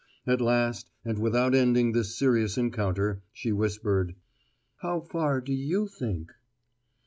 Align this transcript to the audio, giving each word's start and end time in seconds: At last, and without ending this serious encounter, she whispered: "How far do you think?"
At 0.25 0.41
last, 0.41 0.89
and 1.05 1.19
without 1.19 1.53
ending 1.53 1.91
this 1.91 2.17
serious 2.17 2.57
encounter, 2.57 3.21
she 3.31 3.51
whispered: 3.51 4.15
"How 4.77 4.99
far 4.99 5.39
do 5.41 5.53
you 5.53 5.87
think?" 5.87 6.31